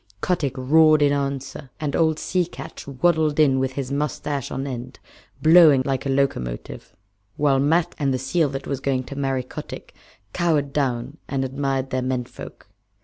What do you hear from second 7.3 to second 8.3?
while Matkah and the